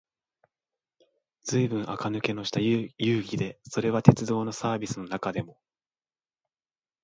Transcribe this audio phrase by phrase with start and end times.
[1.43, 5.59] ずいぶん垢抜けのした遊戯で、それは鉄道のサーヴィスの中でも、